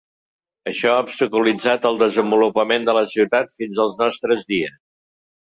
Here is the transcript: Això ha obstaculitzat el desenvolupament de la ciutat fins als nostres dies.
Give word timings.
Això 0.69 0.93
ha 0.93 1.01
obstaculitzat 1.07 1.85
el 1.89 1.99
desenvolupament 2.03 2.89
de 2.89 2.97
la 3.01 3.05
ciutat 3.13 3.53
fins 3.61 3.83
als 3.87 4.01
nostres 4.01 4.51
dies. 4.57 4.77